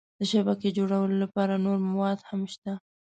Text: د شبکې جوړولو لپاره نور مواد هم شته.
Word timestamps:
د 0.19 0.21
شبکې 0.31 0.69
جوړولو 0.77 1.15
لپاره 1.23 1.53
نور 1.65 1.77
مواد 1.91 2.19
هم 2.29 2.41
شته. 2.53 2.73